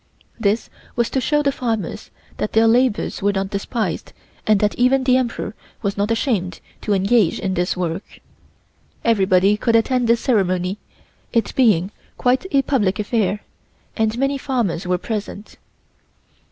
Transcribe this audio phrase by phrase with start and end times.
[0.39, 4.13] This was to show the farmers that their labors were not despised
[4.47, 8.19] and that even the Emperor was not ashamed to engage in this work.
[9.05, 10.79] Anybody could attend this ceremony,
[11.31, 13.41] it being quite a public affair,
[13.95, 15.57] and many farmers were present.